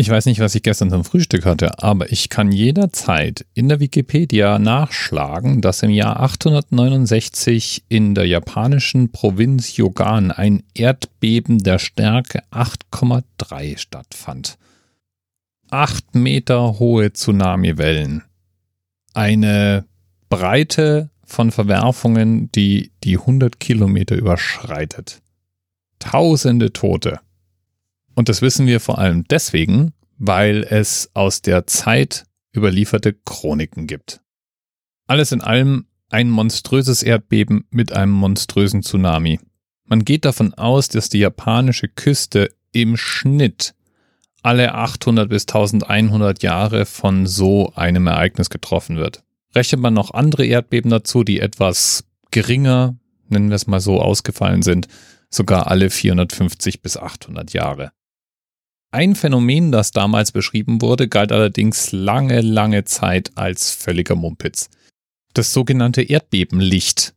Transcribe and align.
Ich 0.00 0.08
weiß 0.08 0.24
nicht, 0.24 0.40
was 0.40 0.54
ich 0.54 0.62
gestern 0.62 0.88
zum 0.88 1.04
Frühstück 1.04 1.44
hatte, 1.44 1.82
aber 1.82 2.10
ich 2.10 2.30
kann 2.30 2.52
jederzeit 2.52 3.44
in 3.52 3.68
der 3.68 3.80
Wikipedia 3.80 4.58
nachschlagen, 4.58 5.60
dass 5.60 5.82
im 5.82 5.90
Jahr 5.90 6.20
869 6.20 7.84
in 7.90 8.14
der 8.14 8.26
japanischen 8.26 9.12
Provinz 9.12 9.76
Yogan 9.76 10.30
ein 10.30 10.62
Erdbeben 10.72 11.58
der 11.58 11.78
Stärke 11.78 12.42
8,3 12.50 13.76
stattfand. 13.76 14.56
Acht 15.68 16.14
Meter 16.14 16.78
hohe 16.78 17.12
Tsunamiwellen. 17.12 18.22
Eine 19.12 19.84
Breite 20.30 21.10
von 21.26 21.50
Verwerfungen, 21.50 22.50
die 22.52 22.90
die 23.04 23.18
100 23.18 23.60
Kilometer 23.60 24.16
überschreitet. 24.16 25.20
Tausende 25.98 26.72
Tote. 26.72 27.20
Und 28.14 28.28
das 28.28 28.42
wissen 28.42 28.66
wir 28.66 28.80
vor 28.80 28.98
allem 28.98 29.24
deswegen, 29.24 29.92
weil 30.18 30.66
es 30.68 31.10
aus 31.14 31.42
der 31.42 31.66
Zeit 31.66 32.24
überlieferte 32.54 33.14
Chroniken 33.14 33.86
gibt. 33.86 34.20
Alles 35.06 35.32
in 35.32 35.40
allem 35.40 35.86
ein 36.10 36.28
monströses 36.28 37.02
Erdbeben 37.02 37.64
mit 37.70 37.92
einem 37.92 38.12
monströsen 38.12 38.82
Tsunami. 38.82 39.40
Man 39.84 40.04
geht 40.04 40.24
davon 40.24 40.54
aus, 40.54 40.88
dass 40.88 41.08
die 41.08 41.18
japanische 41.18 41.88
Küste 41.88 42.50
im 42.72 42.96
Schnitt 42.96 43.74
alle 44.42 44.74
800 44.74 45.28
bis 45.28 45.42
1100 45.42 46.42
Jahre 46.42 46.86
von 46.86 47.26
so 47.26 47.72
einem 47.74 48.06
Ereignis 48.06 48.50
getroffen 48.50 48.96
wird. 48.96 49.22
Rechnet 49.54 49.80
man 49.80 49.94
noch 49.94 50.12
andere 50.12 50.46
Erdbeben 50.46 50.90
dazu, 50.90 51.24
die 51.24 51.40
etwas 51.40 52.04
geringer, 52.30 52.96
nennen 53.28 53.48
wir 53.50 53.56
es 53.56 53.66
mal 53.66 53.80
so, 53.80 54.00
ausgefallen 54.00 54.62
sind, 54.62 54.86
sogar 55.28 55.66
alle 55.68 55.90
450 55.90 56.82
bis 56.82 56.96
800 56.96 57.52
Jahre. 57.52 57.92
Ein 58.92 59.14
Phänomen, 59.14 59.70
das 59.70 59.92
damals 59.92 60.32
beschrieben 60.32 60.82
wurde, 60.82 61.06
galt 61.06 61.30
allerdings 61.30 61.92
lange, 61.92 62.40
lange 62.40 62.84
Zeit 62.84 63.30
als 63.36 63.70
völliger 63.70 64.16
Mumpitz. 64.16 64.68
Das 65.32 65.52
sogenannte 65.52 66.02
Erdbebenlicht. 66.02 67.14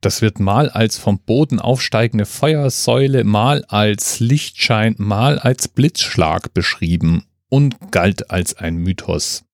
Das 0.00 0.22
wird 0.22 0.38
mal 0.38 0.68
als 0.68 0.98
vom 0.98 1.18
Boden 1.18 1.58
aufsteigende 1.58 2.24
Feuersäule, 2.24 3.24
mal 3.24 3.64
als 3.64 4.20
Lichtschein, 4.20 4.94
mal 4.98 5.40
als 5.40 5.66
Blitzschlag 5.66 6.54
beschrieben 6.54 7.24
und 7.48 7.90
galt 7.90 8.30
als 8.30 8.54
ein 8.54 8.76
Mythos. 8.76 9.44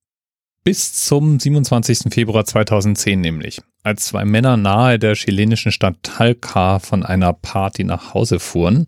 Bis 0.65 0.93
zum 1.07 1.41
27. 1.41 2.13
Februar 2.13 2.45
2010 2.45 3.23
nämlich, 3.23 3.63
als 3.83 4.05
zwei 4.05 4.27
Männer 4.27 4.59
nahe 4.59 4.99
der 4.99 5.15
chilenischen 5.15 5.73
Stadt 5.73 5.97
Talca 6.03 6.79
von 6.79 7.05
einer 7.05 7.33
Party 7.33 7.85
nach 7.85 8.13
Hause 8.13 8.39
fuhren 8.39 8.85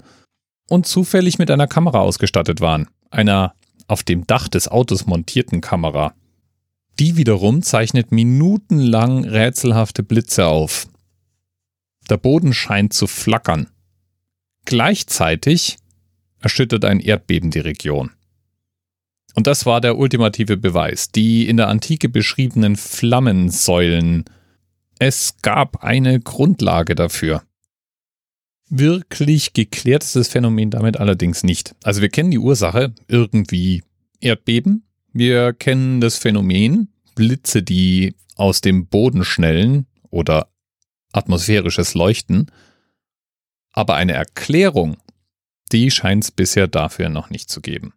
und 0.70 0.86
zufällig 0.86 1.38
mit 1.38 1.50
einer 1.50 1.66
Kamera 1.66 1.98
ausgestattet 1.98 2.60
waren, 2.60 2.88
einer 3.10 3.54
auf 3.88 4.04
dem 4.04 4.26
Dach 4.26 4.48
des 4.48 4.68
Autos 4.68 5.04
montierten 5.04 5.60
Kamera. 5.60 6.14
Die 7.00 7.16
wiederum 7.16 7.62
zeichnet 7.62 8.12
minutenlang 8.12 9.24
rätselhafte 9.24 10.04
Blitze 10.04 10.46
auf. 10.46 10.86
Der 12.08 12.18
Boden 12.18 12.54
scheint 12.54 12.92
zu 12.92 13.08
flackern. 13.08 13.66
Gleichzeitig 14.64 15.78
erschüttert 16.40 16.84
ein 16.84 17.00
Erdbeben 17.00 17.50
die 17.50 17.60
Region. 17.60 18.12
Und 19.34 19.48
das 19.48 19.66
war 19.66 19.80
der 19.80 19.98
ultimative 19.98 20.56
Beweis, 20.56 21.10
die 21.10 21.48
in 21.48 21.56
der 21.56 21.68
Antike 21.68 22.08
beschriebenen 22.08 22.76
Flammensäulen. 22.76 24.24
Es 25.00 25.36
gab 25.42 25.82
eine 25.82 26.20
Grundlage 26.20 26.94
dafür. 26.94 27.42
Wirklich 28.72 29.52
geklärt 29.52 30.04
ist 30.04 30.14
das 30.14 30.28
Phänomen 30.28 30.70
damit 30.70 30.96
allerdings 30.96 31.42
nicht. 31.42 31.74
Also 31.82 32.00
wir 32.00 32.08
kennen 32.08 32.30
die 32.30 32.38
Ursache, 32.38 32.94
irgendwie 33.08 33.82
Erdbeben. 34.20 34.84
Wir 35.12 35.52
kennen 35.52 36.00
das 36.00 36.18
Phänomen, 36.18 36.88
Blitze, 37.16 37.64
die 37.64 38.14
aus 38.36 38.60
dem 38.60 38.86
Boden 38.86 39.24
schnellen 39.24 39.86
oder 40.08 40.52
atmosphärisches 41.12 41.94
Leuchten. 41.94 42.52
Aber 43.72 43.96
eine 43.96 44.12
Erklärung, 44.12 44.98
die 45.72 45.90
scheint 45.90 46.22
es 46.22 46.30
bisher 46.30 46.68
dafür 46.68 47.08
noch 47.08 47.28
nicht 47.28 47.50
zu 47.50 47.60
geben. 47.60 47.94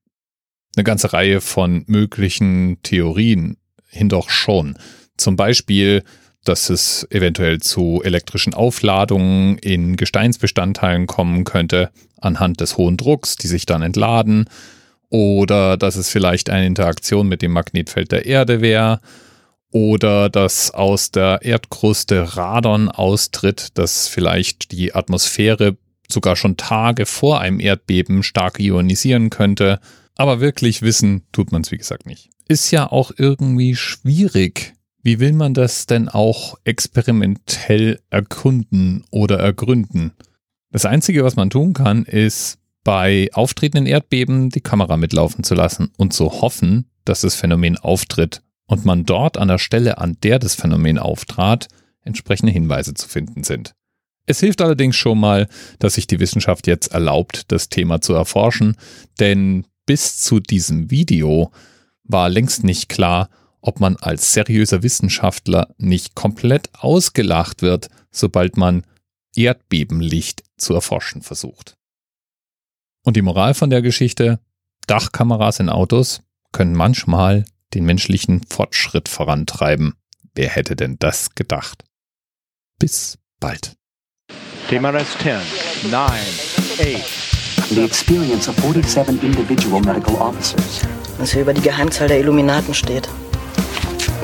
Eine 0.76 0.84
ganze 0.84 1.14
Reihe 1.14 1.40
von 1.40 1.84
möglichen 1.86 2.82
Theorien 2.82 3.58
hindoch 3.88 4.32
schon. 4.32 4.80
Zum 5.18 5.36
Beispiel 5.36 6.04
dass 6.44 6.70
es 6.70 7.08
eventuell 7.10 7.60
zu 7.62 8.02
elektrischen 8.04 8.54
Aufladungen 8.54 9.58
in 9.58 9.96
Gesteinsbestandteilen 9.96 11.08
kommen 11.08 11.44
könnte, 11.44 11.90
anhand 12.20 12.60
des 12.62 12.78
hohen 12.78 12.98
Drucks, 12.98 13.36
die 13.36 13.48
sich 13.48 13.66
dann 13.66 13.82
entladen, 13.82 14.50
oder 15.10 15.78
dass 15.78 15.96
es 15.96 16.10
vielleicht 16.10 16.50
eine 16.50 16.66
Interaktion 16.66 17.28
mit 17.28 17.42
dem 17.42 17.52
Magnetfeld 17.52 18.12
der 18.12 18.26
Erde 18.26 18.62
wäre, 18.62 19.00
oder 19.72 20.30
dass 20.30 20.72
aus 20.72 21.12
der 21.12 21.40
Erdkruste 21.42 22.38
Radon 22.38 22.90
austritt, 22.90 23.70
das 23.74 24.08
vielleicht 24.08 24.72
die 24.72 24.94
Atmosphäre 24.94 25.78
sogar 26.08 26.36
schon 26.36 26.58
Tage 26.58 27.06
vor 27.06 27.40
einem 27.40 27.60
Erdbeben 27.60 28.24
stark 28.24 28.60
ionisieren 28.60 29.30
könnte. 29.30 29.80
Aber 30.16 30.40
wirklich 30.40 30.84
wissen 30.84 31.24
tut 31.32 31.52
man 31.52 31.64
es, 31.64 31.72
wie 31.72 31.78
gesagt, 31.78 32.06
nicht. 32.06 32.30
Ist 32.48 32.70
ja 32.72 32.92
auch 32.92 33.12
irgendwie 33.18 33.76
schwierig, 33.76 34.74
wie 35.04 35.20
will 35.20 35.34
man 35.34 35.54
das 35.54 35.86
denn 35.86 36.08
auch 36.08 36.56
experimentell 36.64 38.00
erkunden 38.10 39.04
oder 39.12 39.38
ergründen? 39.38 40.14
Das 40.72 40.86
Einzige, 40.86 41.24
was 41.24 41.36
man 41.36 41.50
tun 41.50 41.74
kann, 41.74 42.06
ist 42.06 42.58
bei 42.84 43.30
auftretenden 43.34 43.86
Erdbeben 43.86 44.50
die 44.50 44.62
Kamera 44.62 44.98
mitlaufen 44.98 45.44
zu 45.44 45.56
lassen 45.56 45.92
und 45.98 46.14
zu 46.14 46.42
hoffen, 46.42 46.90
dass 47.06 47.22
das 47.22 47.36
Phänomen 47.36 47.78
auftritt 47.78 48.42
und 48.66 48.86
man 48.86 49.06
dort 49.06 49.38
an 49.38 49.50
der 49.50 49.60
Stelle, 49.60 49.98
an 49.98 50.18
der 50.24 50.40
das 50.40 50.56
Phänomen 50.56 50.98
auftrat, 50.98 51.68
entsprechende 52.04 52.52
Hinweise 52.52 52.94
zu 52.94 53.08
finden 53.08 53.44
sind. 53.44 53.74
Es 54.26 54.40
hilft 54.40 54.62
allerdings 54.62 54.96
schon 54.96 55.20
mal, 55.20 55.48
dass 55.80 55.96
sich 55.96 56.08
die 56.08 56.20
Wissenschaft 56.20 56.66
jetzt 56.66 56.94
erlaubt, 56.94 57.52
das 57.52 57.68
Thema 57.68 58.00
zu 58.00 58.14
erforschen, 58.14 58.78
denn 59.20 59.66
bis 59.86 60.18
zu 60.20 60.40
diesem 60.40 60.90
Video 60.90 61.52
war 62.06 62.30
längst 62.30 62.64
nicht 62.64 62.88
klar, 62.88 63.30
ob 63.64 63.80
man 63.80 63.96
als 63.96 64.34
seriöser 64.34 64.84
Wissenschaftler 64.84 65.74
nicht 65.78 66.16
komplett 66.16 66.70
ausgelacht 66.74 67.62
wird, 67.62 67.90
sobald 68.12 68.58
man 68.58 68.84
Erdbebenlicht 69.36 70.44
zu 70.58 70.74
erforschen 70.74 71.22
versucht. 71.22 71.74
Und 73.04 73.16
die 73.16 73.22
Moral 73.22 73.54
von 73.54 73.70
der 73.70 73.82
Geschichte, 73.82 74.40
Dachkameras 74.86 75.60
in 75.60 75.70
Autos 75.70 76.22
können 76.52 76.76
manchmal 76.76 77.46
den 77.74 77.86
menschlichen 77.86 78.44
Fortschritt 78.44 79.08
vorantreiben. 79.08 79.96
Wer 80.36 80.50
hätte 80.50 80.76
denn 80.76 80.98
das 81.00 81.34
gedacht? 81.34 81.86
Bis 82.80 83.18
bald. 83.40 83.76
TMRS 84.70 85.18
10, 85.20 85.90
9, 85.90 86.12
8. 86.80 87.70
The 87.70 87.84
experience 87.84 88.50
of 88.50 88.56
47 88.58 89.24
individual 89.24 89.82
medical 89.82 90.16
officers. 90.16 90.82
Was 91.18 91.32
hier 91.32 91.44
über 91.44 91.54
die 91.54 91.62
Geheimzahl 91.62 92.08
der 92.08 92.20
Illuminaten 92.20 92.74
steht. 92.74 93.08